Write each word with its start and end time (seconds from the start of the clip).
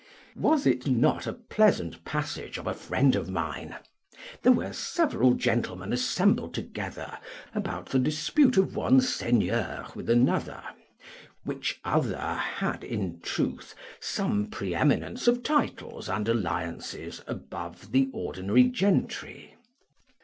Was 0.35 0.65
it 0.65 0.87
not 0.87 1.27
a 1.27 1.33
pleasant 1.33 2.03
passage 2.03 2.57
of 2.57 2.65
a 2.65 2.73
friend 2.73 3.15
of 3.15 3.29
mine? 3.29 3.75
There 4.41 4.51
were, 4.51 4.73
several 4.73 5.35
gentlemen 5.35 5.93
assembled 5.93 6.55
together 6.55 7.19
about 7.53 7.85
the 7.89 7.99
dispute 7.99 8.57
of 8.57 8.75
one 8.75 9.01
seigneur 9.01 9.85
with 9.93 10.09
another; 10.09 10.63
which 11.43 11.79
other 11.85 12.17
had, 12.33 12.83
in 12.83 13.19
truth, 13.21 13.75
some 13.99 14.47
preeminence 14.47 15.27
of 15.27 15.43
titles 15.43 16.09
and 16.09 16.27
alliances 16.27 17.21
above 17.27 17.91
the 17.91 18.09
ordinary 18.11 18.63
gentry. 18.63 19.53